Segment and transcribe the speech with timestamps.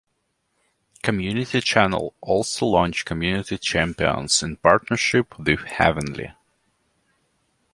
[1.03, 6.31] Community Channel also launched Community Champions in partnership with Heavenly.